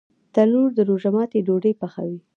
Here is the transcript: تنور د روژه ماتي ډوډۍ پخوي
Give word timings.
تنور 0.33 0.69
د 0.75 0.79
روژه 0.89 1.09
ماتي 1.15 1.39
ډوډۍ 1.47 1.73
پخوي 1.81 2.17